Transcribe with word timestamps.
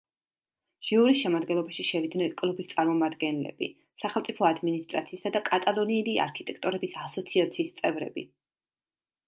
ჟიურის 0.91 1.17
შემადგენლობაში 1.25 1.83
შევიდნენ 1.89 2.31
კლუბის 2.39 2.69
წარმომადგენლები, 2.71 3.69
სახელმწიფო 4.05 4.49
ადმინისტრაციისა 4.49 5.33
და 5.37 5.45
კატალონიელი 5.53 6.19
არქიტექტორების 6.27 6.97
ასოციაციის 7.07 7.77
წევრები. 7.83 8.29